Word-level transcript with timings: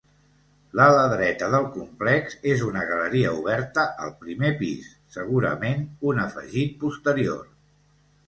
L'ala 0.77 1.01
dreta 1.09 1.49
del 1.55 1.65
complex 1.73 2.37
és 2.53 2.63
una 2.69 2.85
galeria 2.91 3.33
oberta 3.41 3.85
al 4.07 4.15
primer 4.23 4.51
pis, 4.63 4.89
segurament 5.17 5.83
un 6.13 6.23
afegit 6.23 6.75
posterior. 6.85 7.45